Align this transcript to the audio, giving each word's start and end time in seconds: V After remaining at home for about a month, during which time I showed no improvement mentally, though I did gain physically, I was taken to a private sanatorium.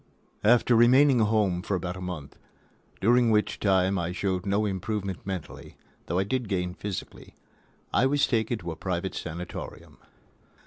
V 0.41 0.49
After 0.49 0.75
remaining 0.75 1.21
at 1.21 1.27
home 1.27 1.61
for 1.61 1.75
about 1.75 1.95
a 1.95 2.01
month, 2.01 2.35
during 3.01 3.29
which 3.29 3.59
time 3.59 3.99
I 3.99 4.11
showed 4.11 4.47
no 4.47 4.65
improvement 4.65 5.19
mentally, 5.27 5.77
though 6.07 6.17
I 6.17 6.23
did 6.23 6.49
gain 6.49 6.73
physically, 6.73 7.35
I 7.93 8.07
was 8.07 8.25
taken 8.25 8.57
to 8.57 8.71
a 8.71 8.75
private 8.75 9.13
sanatorium. 9.13 9.99